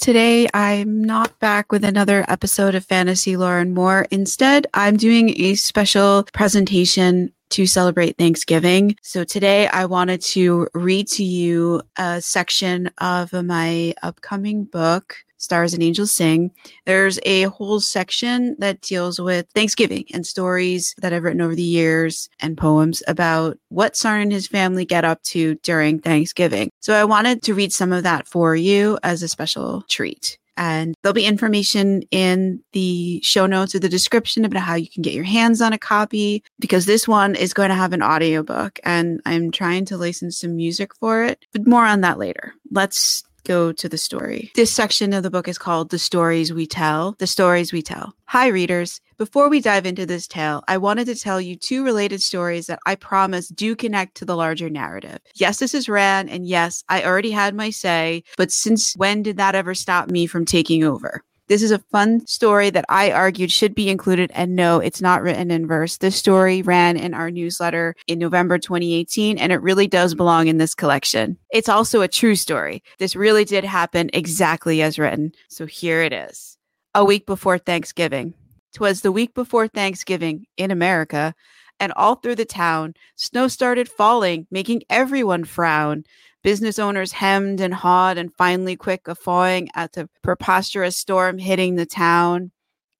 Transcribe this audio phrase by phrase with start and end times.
[0.00, 4.06] Today, I'm not back with another episode of Fantasy Lore and More.
[4.10, 8.96] Instead, I'm doing a special presentation to celebrate Thanksgiving.
[9.02, 15.72] So today I wanted to read to you a section of my upcoming book, Stars
[15.72, 16.50] and Angels Sing.
[16.84, 21.62] There's a whole section that deals with Thanksgiving and stories that I've written over the
[21.62, 26.70] years and poems about what Sarn and his family get up to during Thanksgiving.
[26.80, 30.38] So I wanted to read some of that for you as a special treat.
[30.56, 35.02] And there'll be information in the show notes or the description about how you can
[35.02, 38.78] get your hands on a copy because this one is going to have an audiobook
[38.84, 41.46] and I'm trying to license some music for it.
[41.52, 42.54] But more on that later.
[42.70, 44.52] Let's go to the story.
[44.54, 47.16] This section of the book is called The Stories We Tell.
[47.18, 48.14] The Stories We Tell.
[48.26, 49.00] Hi, readers.
[49.18, 52.78] Before we dive into this tale, I wanted to tell you two related stories that
[52.86, 55.18] I promise do connect to the larger narrative.
[55.34, 59.36] Yes, this is Ran, and yes, I already had my say, but since when did
[59.38, 61.24] that ever stop me from taking over?
[61.50, 64.30] This is a fun story that I argued should be included.
[64.34, 65.96] And no, it's not written in verse.
[65.96, 70.58] This story ran in our newsletter in November 2018, and it really does belong in
[70.58, 71.36] this collection.
[71.50, 72.84] It's also a true story.
[73.00, 75.32] This really did happen exactly as written.
[75.48, 76.56] So here it is.
[76.94, 78.34] A week before Thanksgiving.
[78.72, 81.34] Twas the week before Thanksgiving in America,
[81.80, 86.04] and all through the town, snow started falling, making everyone frown.
[86.42, 91.84] Business owners hemmed and hawed and finally quick guffawing at the preposterous storm hitting the
[91.84, 92.50] town.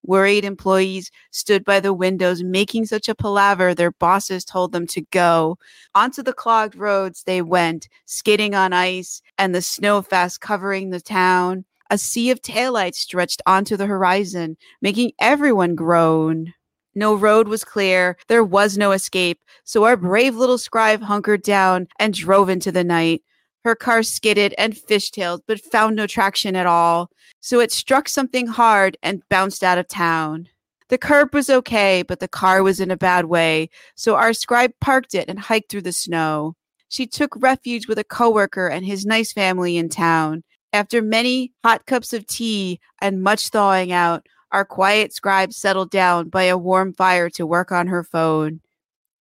[0.03, 5.01] Worried employees stood by the windows making such a palaver their bosses told them to
[5.11, 5.57] go.
[5.95, 11.01] Onto the clogged roads they went, skidding on ice and the snow fast covering the
[11.01, 11.65] town.
[11.91, 16.53] A sea of taillights stretched onto the horizon, making everyone groan.
[16.95, 21.89] No road was clear, there was no escape, so our brave little scribe hunkered down
[21.99, 23.23] and drove into the night.
[23.64, 28.47] Her car skidded and fishtailed, but found no traction at all, so it struck something
[28.47, 30.48] hard and bounced out of town.
[30.89, 34.72] The curb was okay, but the car was in a bad way, so our scribe
[34.81, 36.56] parked it and hiked through the snow.
[36.88, 40.43] She took refuge with a coworker and his nice family in town.
[40.72, 46.28] After many hot cups of tea and much thawing out, our quiet scribe settled down
[46.28, 48.60] by a warm fire to work on her phone.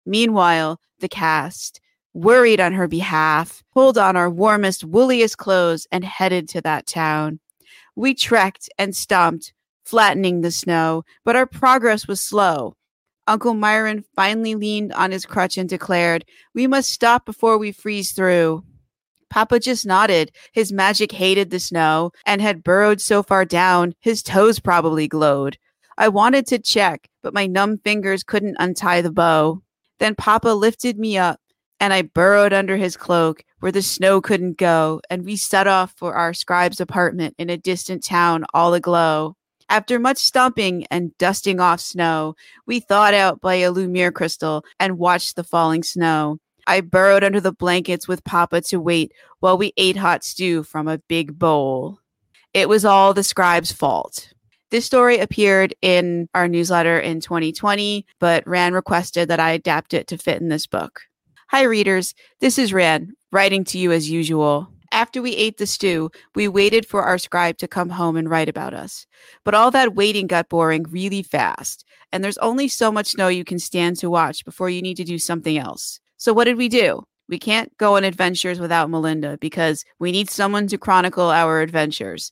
[0.05, 1.81] Meanwhile, the cast
[2.13, 7.39] worried on her behalf, pulled on our warmest, wooliest clothes, and headed to that town.
[7.95, 9.53] We trekked and stomped,
[9.85, 12.75] flattening the snow, but our progress was slow.
[13.27, 16.25] Uncle Myron finally leaned on his crutch and declared,
[16.55, 18.63] We must stop before we freeze through.
[19.29, 20.31] Papa just nodded.
[20.53, 25.57] His magic hated the snow and had burrowed so far down, his toes probably glowed.
[25.97, 29.61] I wanted to check, but my numb fingers couldn't untie the bow.
[29.99, 31.39] Then Papa lifted me up,
[31.79, 35.93] and I burrowed under his cloak where the snow couldn't go, and we set off
[35.97, 39.35] for our scribe's apartment in a distant town all aglow.
[39.69, 42.35] After much stomping and dusting off snow,
[42.65, 46.39] we thawed out by a Lumiere crystal and watched the falling snow.
[46.65, 50.87] I burrowed under the blankets with Papa to wait while we ate hot stew from
[50.87, 51.99] a big bowl.
[52.53, 54.33] It was all the scribe's fault.
[54.71, 60.07] This story appeared in our newsletter in 2020, but Ran requested that I adapt it
[60.07, 61.01] to fit in this book.
[61.51, 62.13] Hi, readers.
[62.41, 64.67] This is Ran, writing to you as usual.
[64.91, 68.47] After we ate the stew, we waited for our scribe to come home and write
[68.47, 69.07] about us.
[69.43, 73.43] But all that waiting got boring really fast, and there's only so much snow you
[73.43, 75.99] can stand to watch before you need to do something else.
[76.17, 77.03] So, what did we do?
[77.27, 82.31] We can't go on adventures without Melinda because we need someone to chronicle our adventures.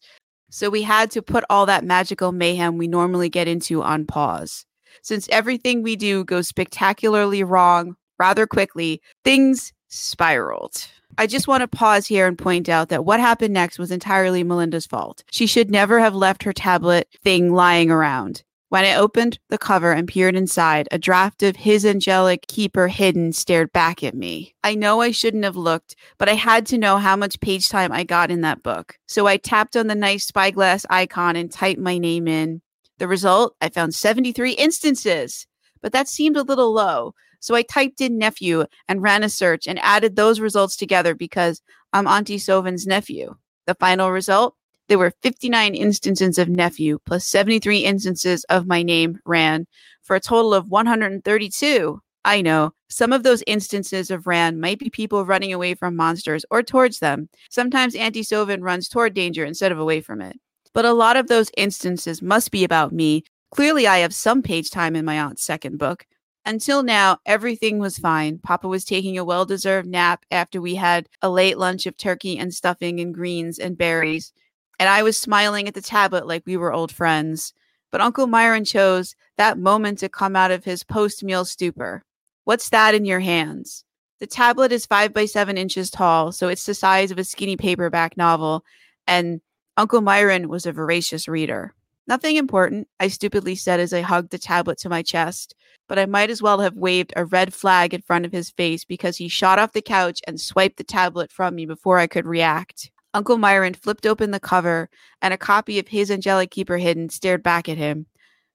[0.51, 4.67] So, we had to put all that magical mayhem we normally get into on pause.
[5.01, 10.87] Since everything we do goes spectacularly wrong rather quickly, things spiraled.
[11.17, 14.43] I just want to pause here and point out that what happened next was entirely
[14.43, 15.23] Melinda's fault.
[15.31, 18.43] She should never have left her tablet thing lying around.
[18.69, 23.31] When I opened the cover and peered inside, a draft of His Angelic Keeper Hidden
[23.31, 24.53] stared back at me.
[24.61, 27.93] I know I shouldn't have looked, but I had to know how much page time
[27.93, 28.97] I got in that book.
[29.07, 32.61] So I tapped on the nice spyglass icon and typed my name in.
[32.97, 35.47] The result, I found 73 instances,
[35.81, 37.13] but that seemed a little low.
[37.39, 41.61] So I typed in nephew and ran a search and added those results together because
[41.93, 43.35] I'm Auntie Sovin's nephew.
[43.65, 44.55] The final result
[44.87, 49.67] there were 59 instances of nephew plus 73 instances of my name ran
[50.01, 52.01] for a total of 132.
[52.23, 56.45] I know some of those instances of ran might be people running away from monsters
[56.51, 57.29] or towards them.
[57.49, 60.37] Sometimes Auntie Sovin runs toward danger instead of away from it.
[60.73, 63.23] But a lot of those instances must be about me.
[63.51, 66.05] Clearly, I have some page time in my aunt's second book.
[66.47, 68.39] Until now, everything was fine.
[68.39, 72.37] Papa was taking a well deserved nap after we had a late lunch of turkey
[72.37, 74.31] and stuffing and greens and berries.
[74.79, 77.53] and I was smiling at the tablet like we were old friends.
[77.91, 82.05] But Uncle Myron chose that moment to come out of his post meal stupor.
[82.45, 83.83] What's that in your hands?
[84.21, 87.57] The tablet is five by seven inches tall, so it's the size of a skinny
[87.57, 88.63] paperback novel,
[89.05, 89.41] and
[89.75, 91.73] Uncle Myron was a voracious reader.
[92.07, 95.53] Nothing important, I stupidly said as I hugged the tablet to my chest,
[95.87, 98.83] but I might as well have waved a red flag in front of his face
[98.83, 102.25] because he shot off the couch and swiped the tablet from me before I could
[102.25, 102.91] react.
[103.13, 104.89] Uncle Myron flipped open the cover,
[105.21, 108.05] and a copy of His Angelic Keeper Hidden stared back at him.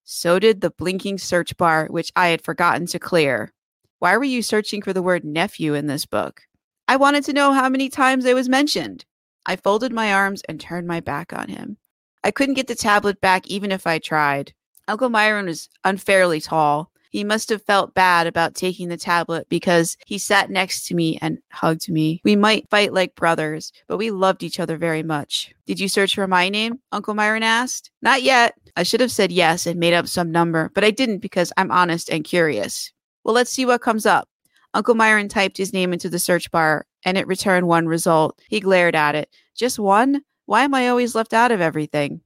[0.04, 3.52] So did the blinking search bar, which I had forgotten to clear.
[3.98, 6.42] Why were you searching for the word nephew in this book?
[6.86, 9.04] I wanted to know how many times it was mentioned.
[9.46, 11.76] I folded my arms and turned my back on him.
[12.22, 14.54] I couldn't get the tablet back even if I tried.
[14.86, 16.91] Uncle Myron was unfairly tall.
[17.12, 21.18] He must have felt bad about taking the tablet because he sat next to me
[21.20, 22.22] and hugged me.
[22.24, 25.52] We might fight like brothers, but we loved each other very much.
[25.66, 26.80] Did you search for my name?
[26.90, 27.90] Uncle Myron asked.
[28.00, 28.54] Not yet.
[28.76, 31.70] I should have said yes and made up some number, but I didn't because I'm
[31.70, 32.90] honest and curious.
[33.24, 34.26] Well, let's see what comes up.
[34.72, 38.40] Uncle Myron typed his name into the search bar and it returned one result.
[38.48, 39.28] He glared at it.
[39.54, 40.22] Just one?
[40.46, 42.22] Why am I always left out of everything?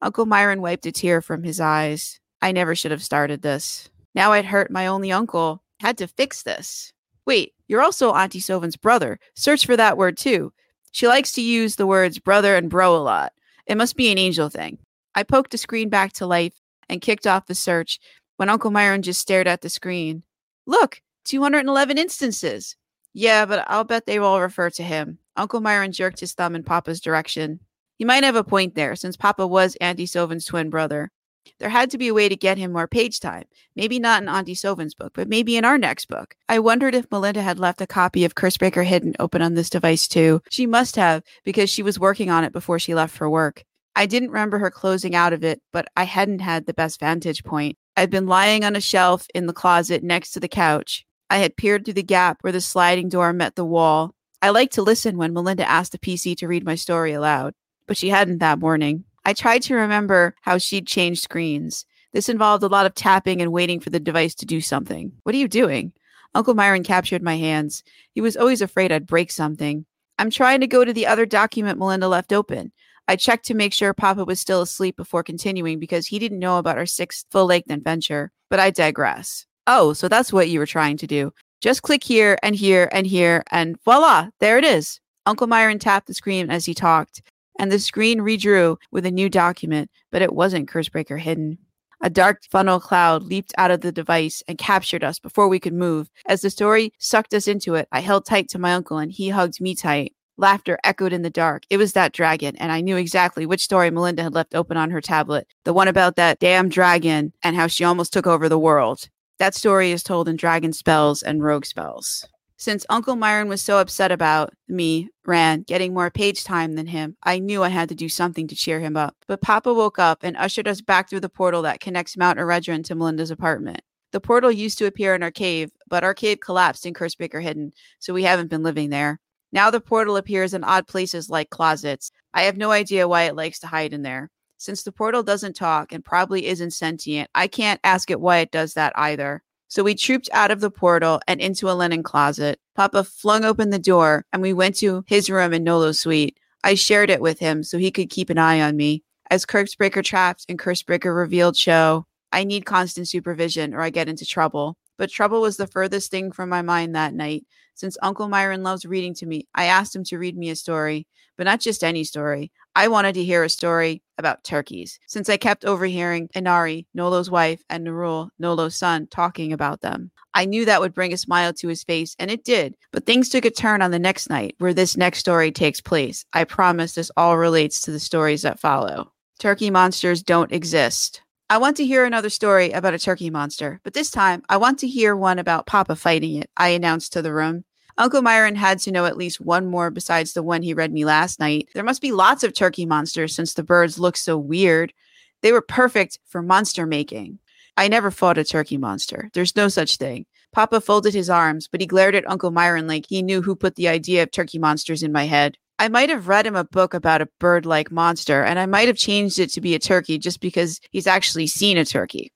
[0.00, 2.20] Uncle Myron wiped a tear from his eyes.
[2.40, 3.90] I never should have started this.
[4.14, 5.62] Now I'd hurt my only uncle.
[5.80, 6.92] Had to fix this.
[7.26, 9.18] Wait, you're also Auntie Sovin's brother.
[9.34, 10.52] Search for that word too.
[10.92, 13.32] She likes to use the words brother and bro a lot.
[13.66, 14.78] It must be an angel thing.
[15.14, 16.54] I poked the screen back to life
[16.88, 18.00] and kicked off the search
[18.36, 20.22] when Uncle Myron just stared at the screen.
[20.66, 22.76] Look, 211 instances.
[23.12, 25.18] Yeah, but I'll bet they all refer to him.
[25.36, 27.60] Uncle Myron jerked his thumb in Papa's direction.
[27.98, 31.10] He might have a point there, since Papa was Auntie Sovin's twin brother.
[31.58, 33.44] There had to be a way to get him more page time.
[33.76, 36.34] Maybe not in Auntie Sovin's book, but maybe in our next book.
[36.48, 40.08] I wondered if Melinda had left a copy of Cursebreaker Hidden open on this device
[40.08, 40.40] too.
[40.50, 43.64] She must have, because she was working on it before she left for work.
[43.96, 47.44] I didn't remember her closing out of it, but I hadn't had the best vantage
[47.44, 47.76] point.
[47.96, 51.04] I'd been lying on a shelf in the closet next to the couch.
[51.28, 54.14] I had peered through the gap where the sliding door met the wall.
[54.40, 57.52] I liked to listen when Melinda asked the PC to read my story aloud,
[57.86, 59.04] but she hadn't that morning.
[59.30, 61.86] I tried to remember how she'd changed screens.
[62.12, 65.12] This involved a lot of tapping and waiting for the device to do something.
[65.22, 65.92] What are you doing?
[66.34, 67.84] Uncle Myron captured my hands.
[68.12, 69.86] He was always afraid I'd break something.
[70.18, 72.72] I'm trying to go to the other document Melinda left open.
[73.06, 76.58] I checked to make sure Papa was still asleep before continuing because he didn't know
[76.58, 78.32] about our sixth full length adventure.
[78.48, 79.46] But I digress.
[79.68, 81.32] Oh, so that's what you were trying to do.
[81.60, 84.98] Just click here and here and here, and voila, there it is.
[85.24, 87.22] Uncle Myron tapped the screen as he talked
[87.58, 91.58] and the screen redrew with a new document, but it wasn't Cursebreaker hidden.
[92.02, 95.74] A dark funnel cloud leaped out of the device and captured us before we could
[95.74, 96.10] move.
[96.26, 99.28] As the story sucked us into it, I held tight to my uncle and he
[99.28, 100.14] hugged me tight.
[100.38, 101.64] Laughter echoed in the dark.
[101.68, 104.90] It was that dragon, and I knew exactly which story Melinda had left open on
[104.90, 105.46] her tablet.
[105.64, 109.10] The one about that damn dragon and how she almost took over the world.
[109.38, 112.26] That story is told in Dragon Spells and Rogue Spells.
[112.60, 117.16] Since Uncle Myron was so upset about me, Ran, getting more page time than him,
[117.22, 119.16] I knew I had to do something to cheer him up.
[119.26, 122.84] But Papa woke up and ushered us back through the portal that connects Mount Eredrin
[122.84, 123.80] to Melinda's apartment.
[124.12, 127.72] The portal used to appear in our cave, but our cave collapsed in Cursebreaker Hidden,
[127.98, 129.20] so we haven't been living there.
[129.52, 132.12] Now the portal appears in odd places like closets.
[132.34, 134.28] I have no idea why it likes to hide in there.
[134.58, 138.50] Since the portal doesn't talk and probably isn't sentient, I can't ask it why it
[138.50, 139.42] does that either.
[139.70, 142.58] So we trooped out of the portal and into a linen closet.
[142.74, 146.36] Papa flung open the door and we went to his room in Nolo's suite.
[146.64, 149.04] I shared it with him so he could keep an eye on me.
[149.30, 154.26] As Cursebreaker Trapped and Cursebreaker Revealed show, I need constant supervision or I get into
[154.26, 154.76] trouble.
[154.98, 157.46] But trouble was the furthest thing from my mind that night.
[157.74, 161.06] Since Uncle Myron loves reading to me, I asked him to read me a story,
[161.38, 162.50] but not just any story.
[162.76, 167.62] I wanted to hear a story about turkeys, since I kept overhearing Inari, Nolo's wife,
[167.68, 170.10] and Narul, Nolo's son, talking about them.
[170.34, 172.76] I knew that would bring a smile to his face, and it did.
[172.92, 176.24] But things took a turn on the next night, where this next story takes place.
[176.32, 179.12] I promise this all relates to the stories that follow.
[179.40, 181.22] Turkey monsters don't exist.
[181.48, 184.78] I want to hear another story about a turkey monster, but this time I want
[184.80, 187.64] to hear one about Papa fighting it, I announced to the room.
[188.00, 191.04] Uncle Myron had to know at least one more besides the one he read me
[191.04, 191.68] last night.
[191.74, 194.94] There must be lots of turkey monsters since the birds look so weird.
[195.42, 197.40] They were perfect for monster making.
[197.76, 199.28] I never fought a turkey monster.
[199.34, 200.24] There's no such thing.
[200.50, 203.76] Papa folded his arms, but he glared at Uncle Myron like he knew who put
[203.76, 205.58] the idea of turkey monsters in my head.
[205.78, 208.88] I might have read him a book about a bird like monster, and I might
[208.88, 212.32] have changed it to be a turkey just because he's actually seen a turkey.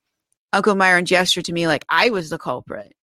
[0.53, 2.94] Uncle Myron gestured to me like I was the culprit.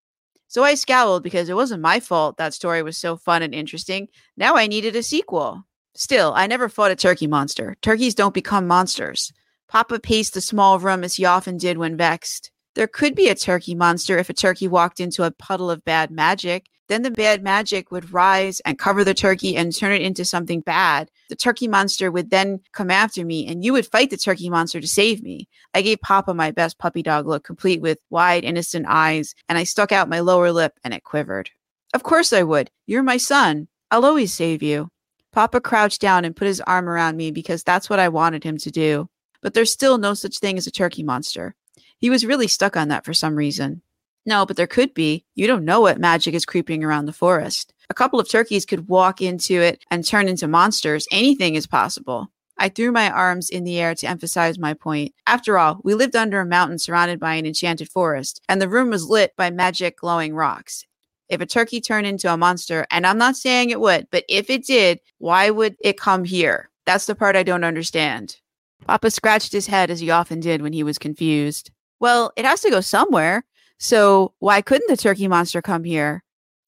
[0.52, 4.10] So I scowled because it wasn't my fault that story was so fun and interesting.
[4.36, 5.64] Now I needed a sequel.
[5.96, 7.78] Still, I never fought a turkey monster.
[7.82, 9.32] Turkeys don't become monsters.
[9.70, 12.52] Papa paced the small room as he often did when vexed.
[12.76, 16.12] There could be a turkey monster if a turkey walked into a puddle of bad
[16.12, 16.66] magic.
[16.92, 20.60] Then the bad magic would rise and cover the turkey and turn it into something
[20.60, 21.10] bad.
[21.30, 24.82] The turkey monster would then come after me and you would fight the turkey monster
[24.82, 25.48] to save me.
[25.74, 29.64] I gave Papa my best puppy dog look, complete with wide, innocent eyes, and I
[29.64, 31.50] stuck out my lower lip and it quivered.
[31.94, 32.70] Of course I would.
[32.88, 33.70] You're my son.
[33.90, 34.90] I'll always save you.
[35.32, 38.58] Papa crouched down and put his arm around me because that's what I wanted him
[38.58, 39.08] to do.
[39.42, 41.56] But there's still no such thing as a turkey monster.
[42.00, 43.82] He was really stuck on that for some reason.
[44.26, 45.26] No, but there could be.
[45.36, 47.74] You don't know what magic is creeping around the forest.
[47.90, 51.08] A couple of turkeys could walk into it and turn into monsters.
[51.12, 52.32] Anything is possible.
[52.58, 55.16] I threw my arms in the air to emphasize my point.
[55.26, 58.92] After all, we lived under a mountain surrounded by an enchanted forest, and the room
[58.92, 60.86] was lit by magic glowing rocks.
[61.28, 64.50] If a turkey turned into a monster, and I'm not saying it would, but if
[64.50, 66.70] it did, why would it come here?
[66.86, 68.38] That's the part I don't understand.
[68.86, 71.72] Papa scratched his head as he often did when he was confused.
[72.00, 73.44] Well, it has to go somewhere.
[73.84, 76.24] So why couldn't the turkey monster come here?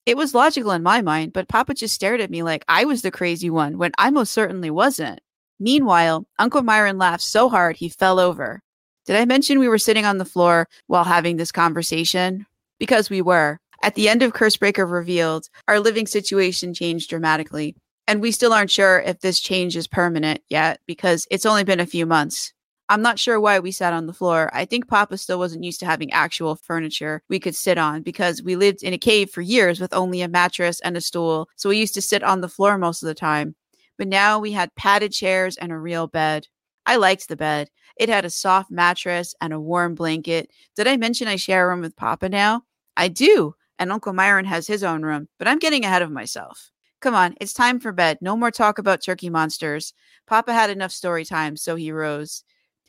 [0.08, 3.04] It was logical in my mind, but Papa just stared at me like I was
[3.04, 5.22] the crazy one when I most certainly wasn't.
[5.60, 8.64] Meanwhile, Uncle Myron laughed so hard he fell over.
[9.06, 12.48] Did I mention we were sitting on the floor while having this conversation?
[12.80, 13.60] Because we were.
[13.84, 17.76] At the end of Cursebreaker Revealed, our living situation changed dramatically.
[18.08, 21.80] And we still aren't sure if this change is permanent yet because it's only been
[21.80, 22.54] a few months.
[22.90, 24.50] I'm not sure why we sat on the floor.
[24.54, 28.44] I think Papa still wasn't used to having actual furniture we could sit on because
[28.44, 31.50] we lived in a cave for years with only a mattress and a stool.
[31.56, 33.56] So we used to sit on the floor most of the time.
[33.98, 36.48] But now we had padded chairs and a real bed.
[36.86, 37.70] I liked the bed.
[37.96, 40.52] It had a soft mattress and a warm blanket.
[40.76, 42.64] Did I mention I share a room with Papa now?
[42.98, 43.56] I do.
[43.80, 46.72] And Uncle Myron has his own room, but I'm getting ahead of myself.
[47.02, 48.18] Come on, it's time for bed.
[48.22, 49.94] No more talk about turkey monsters.
[50.26, 52.44] Papa had enough story time, so he rose.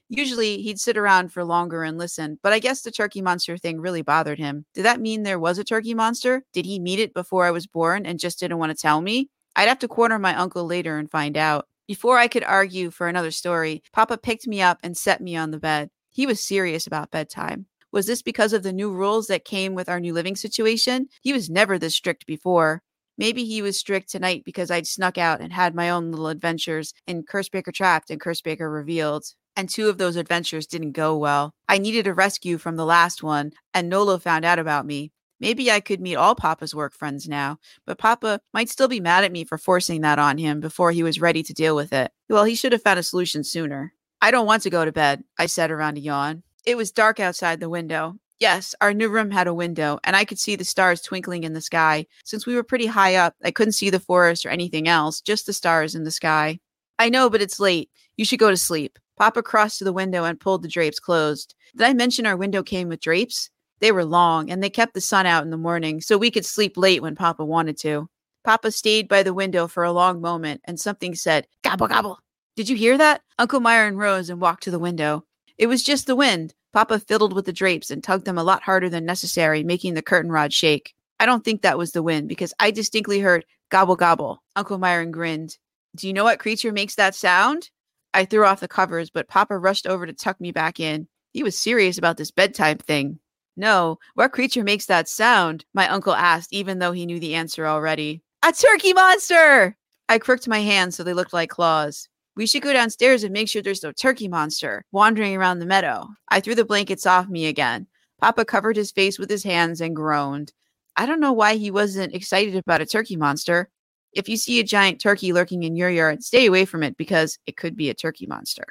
[0.09, 3.81] Usually he'd sit around for longer and listen, but I guess the turkey monster thing
[3.81, 4.67] really bothered him.
[4.75, 6.43] Did that mean there was a turkey monster?
[6.53, 9.31] Did he meet it before I was born and just didn't want to tell me?
[9.57, 11.67] I'd have to corner my uncle later and find out.
[11.87, 15.51] Before I could argue for another story, Papa picked me up and set me on
[15.51, 15.91] the bed.
[16.11, 17.67] He was serious about bedtime.
[17.93, 21.09] Was this because of the new rules that came with our new living situation?
[21.23, 22.83] He was never this strict before.
[23.17, 26.93] Maybe he was strict tonight because I'd snuck out and had my own little adventures
[27.07, 29.25] in Cursebreaker Trapped and Cursebreaker Revealed
[29.57, 31.55] and two of those adventures didn't go well.
[31.69, 35.13] I needed a rescue from the last one, and Nolo found out about me.
[35.41, 39.25] Maybe I could meet all Papa's work friends now, but Papa might still be mad
[39.25, 42.13] at me for forcing that on him before he was ready to deal with it.
[42.29, 43.93] Well, he should have found a solution sooner.
[44.23, 46.45] I don't want to go to bed, I said around a yawn.
[46.65, 48.17] It was dark outside the window.
[48.41, 51.53] Yes, our new room had a window, and I could see the stars twinkling in
[51.53, 52.07] the sky.
[52.25, 55.47] Since we were pretty high up, I couldn't see the forest or anything else, just
[55.47, 56.59] the stars in the sky.
[56.99, 57.91] I know, but it's late.
[58.17, 58.99] You should go to sleep.
[59.17, 61.55] Papa crossed to the window and pulled the drapes closed.
[61.77, 63.51] Did I mention our window came with drapes?
[63.81, 66.47] They were long and they kept the sun out in the morning, so we could
[66.47, 68.09] sleep late when Papa wanted to.
[68.45, 72.19] Papa stayed by the window for a long moment and something said, Gobble, gobble.
[72.57, 73.23] Did you hear that?
[73.39, 75.25] Uncle Myron rose and walked to the window.
[75.59, 76.55] It was just the wind.
[76.73, 80.03] Papa fiddled with the drapes and tugged them a lot harder than necessary, making the
[80.03, 80.95] curtain rod shake.
[81.21, 84.43] I don't think that was the wind because I distinctly heard gobble, gobble.
[84.57, 85.57] Uncle Myron grinned.
[85.97, 87.71] Do you know what creature makes that sound?
[88.15, 91.09] I threw off the covers, but Papa rushed over to tuck me back in.
[91.33, 93.19] He was serious about this bedtime thing.
[93.57, 95.65] No, what creature makes that sound?
[95.75, 98.23] My uncle asked, even though he knew the answer already.
[98.43, 99.77] A turkey monster!
[100.09, 102.09] I crooked my hands so they looked like claws.
[102.37, 106.09] We should go downstairs and make sure there's no turkey monster wandering around the meadow.
[106.29, 107.87] I threw the blankets off me again.
[108.21, 110.53] Papa covered his face with his hands and groaned.
[110.97, 113.71] I don't know why he wasn't excited about a turkey monster.
[114.15, 117.39] If you see a giant turkey lurking in your yard, stay away from it because
[117.47, 118.65] it could be a turkey monster.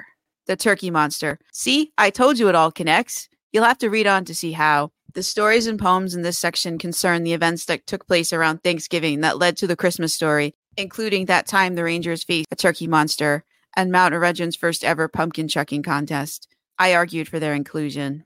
[0.47, 1.39] The turkey monster.
[1.51, 3.29] See, I told you it all connects.
[3.51, 4.91] You'll have to read on to see how.
[5.13, 9.21] The stories and poems in this section concern the events that took place around Thanksgiving
[9.21, 13.43] that led to the Christmas story, including that time the Rangers faced a turkey monster
[13.75, 16.47] and Mount Eredron's first ever pumpkin chucking contest.
[16.79, 18.23] I argued for their inclusion.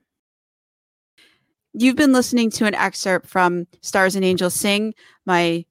[1.74, 4.94] You've been listening to an excerpt from Stars and Angels Sing,
[5.26, 5.66] my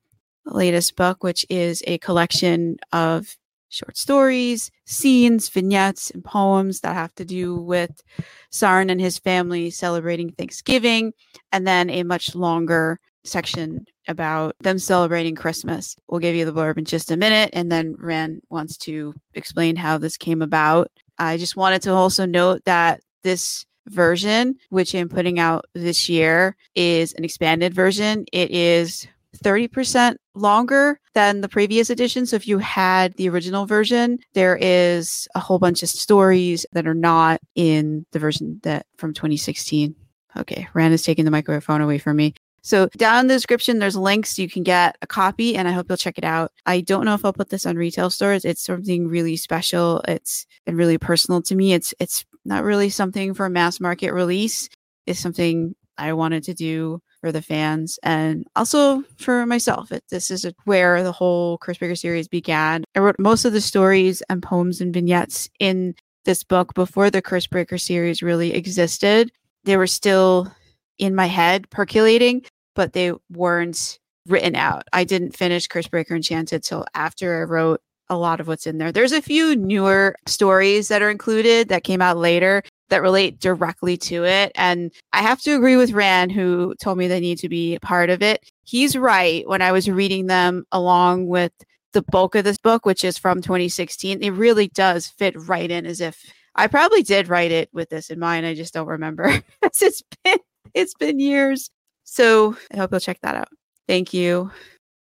[0.47, 3.35] latest book, which is a collection of
[3.69, 8.01] short stories, scenes, vignettes, and poems that have to do with
[8.49, 11.13] Sarn and his family celebrating Thanksgiving,
[11.51, 15.95] and then a much longer section about them celebrating Christmas.
[16.07, 19.75] We'll give you the blurb in just a minute, and then Ran wants to explain
[19.75, 20.89] how this came about.
[21.19, 26.55] I just wanted to also note that this version, which I'm putting out this year,
[26.75, 28.25] is an expanded version.
[28.31, 32.25] It is 30% longer than the previous edition.
[32.25, 36.87] So if you had the original version, there is a whole bunch of stories that
[36.87, 39.95] are not in the version that from 2016.
[40.37, 42.33] Okay, Ran is taking the microphone away from me.
[42.67, 44.37] So down in the description, there's links.
[44.37, 46.51] You can get a copy and I hope you'll check it out.
[46.65, 48.43] I don't know if I'll put this on retail stores.
[48.43, 50.01] It's something really special.
[50.07, 51.73] It's and really personal to me.
[51.73, 54.67] It's it's not really something for a mass market release.
[55.05, 59.91] It's something I wanted to do for the fans and also for myself.
[59.91, 62.85] It, this is where the whole Curse Breaker series began.
[62.95, 65.93] I wrote most of the stories and poems and vignettes in
[66.23, 69.29] this book before the Curse Breaker series really existed.
[69.65, 70.49] They were still
[70.97, 74.83] in my head percolating, but they weren't written out.
[74.93, 78.77] I didn't finish Curse Breaker Enchanted till after I wrote a lot of what's in
[78.77, 78.93] there.
[78.93, 83.97] There's a few newer stories that are included that came out later that relate directly
[83.97, 84.51] to it.
[84.55, 88.09] And I have to agree with Ran, who told me they need to be part
[88.09, 88.49] of it.
[88.63, 89.47] He's right.
[89.47, 91.51] When I was reading them along with
[91.93, 95.85] the bulk of this book, which is from 2016, it really does fit right in
[95.85, 96.23] as if
[96.55, 98.45] I probably did write it with this in mind.
[98.45, 99.41] I just don't remember.
[99.63, 100.39] it's been
[100.73, 101.69] it's been years.
[102.03, 103.49] So I hope you'll check that out.
[103.87, 104.51] Thank you.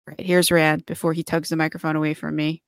[0.06, 2.62] Right, here's Ran before he tugs the microphone away from me.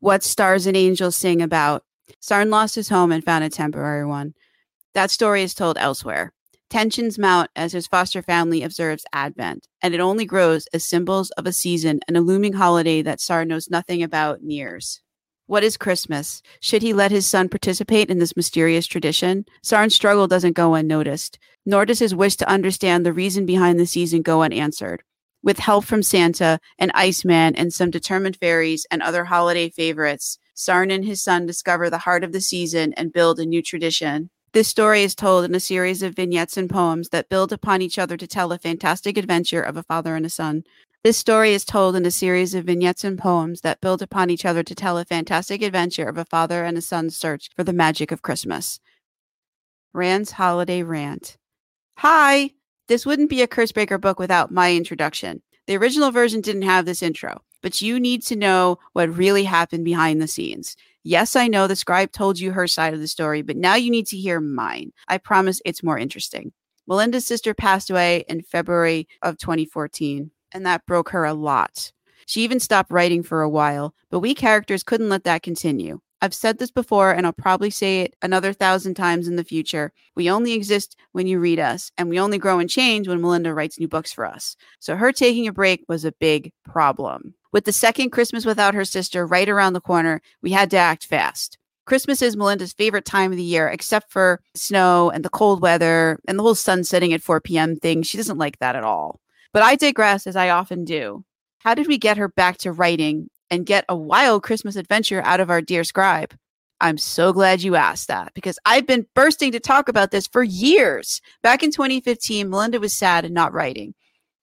[0.00, 1.84] What stars and angels sing about?
[2.20, 4.34] Sarn lost his home and found a temporary one.
[4.94, 6.32] That story is told elsewhere.
[6.70, 11.46] Tensions mount as his foster family observes Advent, and it only grows as symbols of
[11.46, 15.00] a season and a looming holiday that Sarn knows nothing about nears.
[15.46, 16.42] What is Christmas?
[16.60, 19.44] Should he let his son participate in this mysterious tradition?
[19.62, 23.86] Sarn's struggle doesn't go unnoticed, nor does his wish to understand the reason behind the
[23.86, 25.02] season go unanswered.
[25.42, 30.90] With help from Santa, an Iceman, and some determined fairies and other holiday favorites, Sarn
[30.90, 34.30] and his son discover the heart of the season and build a new tradition.
[34.54, 37.98] This story is told in a series of vignettes and poems that build upon each
[37.98, 40.62] other to tell a fantastic adventure of a father and a son.
[41.02, 44.44] This story is told in a series of vignettes and poems that build upon each
[44.44, 47.72] other to tell a fantastic adventure of a father and a son's search for the
[47.72, 48.78] magic of Christmas.
[49.92, 51.36] Ran's Holiday Rant.
[51.98, 52.52] Hi!
[52.86, 55.42] This wouldn't be a Cursebreaker book without my introduction.
[55.66, 59.84] The original version didn't have this intro, but you need to know what really happened
[59.84, 60.76] behind the scenes.
[61.06, 63.90] Yes, I know the scribe told you her side of the story, but now you
[63.90, 64.90] need to hear mine.
[65.06, 66.52] I promise it's more interesting.
[66.86, 71.92] Melinda's sister passed away in February of 2014, and that broke her a lot.
[72.24, 76.00] She even stopped writing for a while, but we characters couldn't let that continue.
[76.22, 79.92] I've said this before, and I'll probably say it another thousand times in the future.
[80.16, 83.52] We only exist when you read us, and we only grow and change when Melinda
[83.52, 84.56] writes new books for us.
[84.80, 87.34] So her taking a break was a big problem.
[87.54, 91.06] With the second Christmas without her sister right around the corner, we had to act
[91.06, 91.56] fast.
[91.86, 96.18] Christmas is Melinda's favorite time of the year, except for snow and the cold weather
[96.26, 97.76] and the whole sun setting at 4 p.m.
[97.76, 98.02] thing.
[98.02, 99.20] She doesn't like that at all.
[99.52, 101.24] But I digress, as I often do.
[101.60, 105.38] How did we get her back to writing and get a wild Christmas adventure out
[105.38, 106.34] of our dear scribe?
[106.80, 110.42] I'm so glad you asked that because I've been bursting to talk about this for
[110.42, 111.20] years.
[111.44, 113.94] Back in 2015, Melinda was sad and not writing.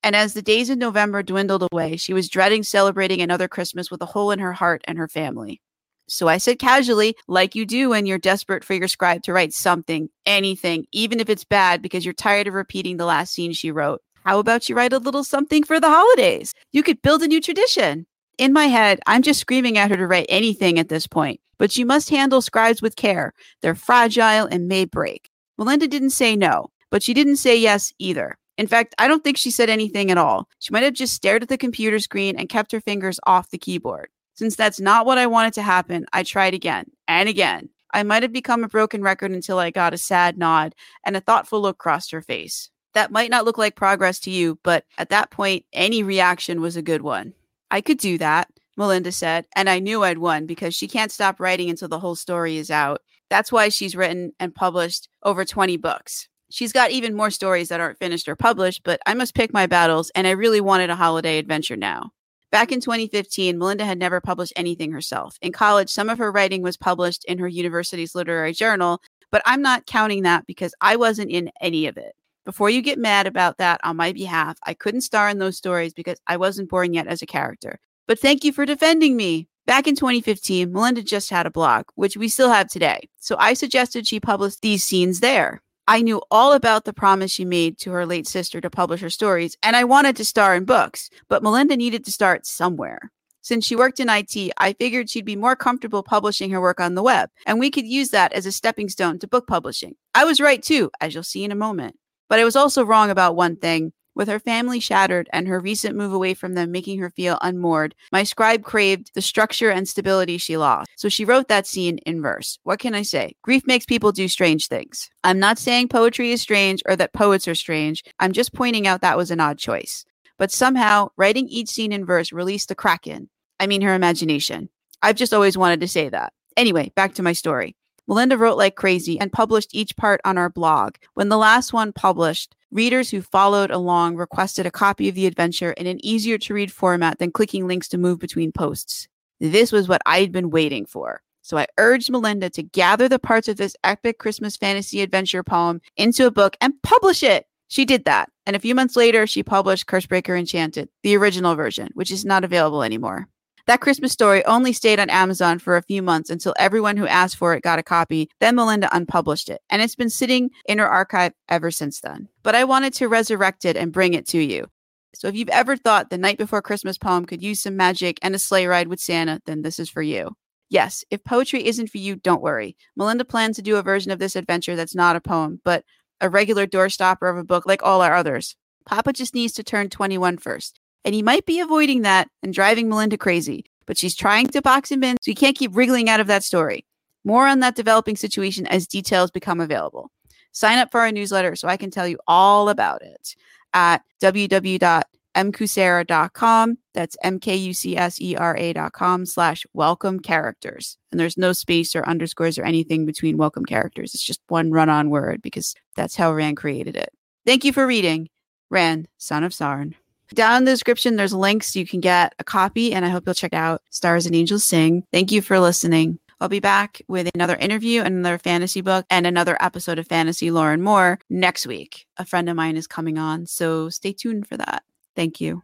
[0.04, 4.02] And as the days in November dwindled away, she was dreading celebrating another Christmas with
[4.02, 5.62] a hole in her heart and her family.
[6.08, 9.54] So I said casually, like you do when you're desperate for your scribe to write
[9.54, 13.72] something, anything, even if it's bad because you're tired of repeating the last scene she
[13.72, 14.02] wrote.
[14.26, 16.54] How about you write a little something for the holidays?
[16.74, 18.06] You could build a new tradition.
[18.38, 21.78] In my head, I'm just screaming at her to write anything at this point, but
[21.78, 23.34] you must handle scribes with care.
[23.62, 25.30] They're fragile and may break.
[25.58, 28.38] Melinda didn't say no, but she didn't say yes either.
[28.62, 30.48] In fact, I don't think she said anything at all.
[30.60, 33.58] She might have just stared at the computer screen and kept her fingers off the
[33.58, 34.10] keyboard.
[34.36, 37.70] Since that's not what I wanted to happen, I tried again and again.
[37.92, 41.22] I might have become a broken record until I got a sad nod and a
[41.22, 42.70] thoughtful look crossed her face.
[42.94, 46.78] That might not look like progress to you, but at that point, any reaction was
[46.78, 47.34] a good one.
[47.72, 48.48] I could do that,
[48.78, 52.16] Melinda said, and I knew I'd won because she can't stop writing until the whole
[52.16, 53.02] story is out.
[53.32, 56.28] That's why she's written and published over 20 books.
[56.52, 59.66] She's got even more stories that aren't finished or published, but I must pick my
[59.66, 62.12] battles, and I really wanted a holiday adventure now.
[62.52, 65.38] Back in 2015, Melinda had never published anything herself.
[65.42, 69.62] In college, some of her writing was published in her university's literary journal, but I'm
[69.62, 72.14] not counting that because I wasn't in any of it.
[72.44, 75.94] Before you get mad about that on my behalf, I couldn't star in those stories
[75.94, 77.80] because I wasn't born yet as a character.
[78.08, 79.48] But thank you for defending me.
[79.66, 83.08] Back in 2015, Melinda just had a blog, which we still have today.
[83.20, 85.62] So I suggested she publish these scenes there.
[85.92, 89.10] I knew all about the promise she made to her late sister to publish her
[89.10, 93.12] stories, and I wanted to star in books, but Melinda needed to start somewhere.
[93.42, 96.96] Since she worked in IT, I figured she'd be more comfortable publishing her work on
[96.96, 99.96] the web, and we could use that as a stepping stone to book publishing.
[100.16, 101.98] I was right too, as you'll see in a moment.
[102.30, 103.92] But I was also wrong about one thing.
[104.22, 107.96] With her family shattered and her recent move away from them making her feel unmoored,
[108.12, 110.92] my scribe craved the structure and stability she lost.
[110.96, 112.60] So she wrote that scene in verse.
[112.62, 113.34] What can I say?
[113.42, 115.10] Grief makes people do strange things.
[115.24, 118.04] I'm not saying poetry is strange or that poets are strange.
[118.20, 120.06] I'm just pointing out that was an odd choice.
[120.38, 123.28] But somehow, writing each scene in verse released the kraken.
[123.60, 124.70] I mean, her imagination.
[125.02, 126.32] I've just always wanted to say that.
[126.56, 127.76] Anyway, back to my story.
[128.08, 130.98] Melinda wrote like crazy and published each part on our blog.
[131.16, 135.72] When the last one published, readers who followed along requested a copy of the adventure
[135.74, 139.08] in an easier to read format than clicking links to move between posts.
[139.40, 141.22] This was what I'd been waiting for.
[141.42, 145.82] So I urged Melinda to gather the parts of this epic Christmas fantasy adventure poem
[145.98, 147.48] into a book and publish it.
[147.68, 148.30] She did that.
[148.46, 152.44] And a few months later, she published Cursebreaker Enchanted, the original version, which is not
[152.44, 153.28] available anymore.
[153.72, 157.38] That Christmas story only stayed on Amazon for a few months until everyone who asked
[157.38, 158.30] for it got a copy.
[158.42, 162.28] Then Melinda unpublished it, and it's been sitting in her archive ever since then.
[162.44, 164.68] But I wanted to resurrect it and bring it to you.
[165.16, 168.36] So if you've ever thought the Night Before Christmas poem could use some magic and
[168.36, 170.32] a sleigh ride with Santa, then this is for you.
[170.70, 172.76] Yes, if poetry isn't for you, don't worry.
[172.98, 175.86] Melinda plans to do a version of this adventure that's not a poem, but
[176.20, 178.58] a regular doorstopper of a book like all our others.
[178.86, 180.81] Papa just needs to turn 21 first.
[181.04, 184.90] And he might be avoiding that and driving Melinda crazy, but she's trying to box
[184.92, 186.86] him in so he can't keep wriggling out of that story.
[187.24, 190.12] More on that developing situation as details become available.
[190.52, 193.36] Sign up for our newsletter so I can tell you all about it
[193.74, 196.78] at www.mkucsera.com.
[196.94, 200.98] That's M-K-U-C-S-E-R-A.com slash welcome characters.
[201.12, 204.14] And there's no space or underscores or anything between welcome characters.
[204.14, 207.14] It's just one run-on word because that's how Ran created it.
[207.46, 208.28] Thank you for reading.
[208.70, 209.96] Ran, son of Sarn.
[210.34, 213.36] Down in the description, there's links you can get a copy, and I hope you'll
[213.36, 215.04] check out Stars and Angels Sing.
[215.12, 216.20] Thank you for listening.
[216.40, 220.72] I'll be back with another interview another fantasy book and another episode of Fantasy Lore
[220.72, 222.08] and More next week.
[222.18, 224.84] A friend of mine is coming on, so stay tuned for that.
[225.16, 225.62] Thank you.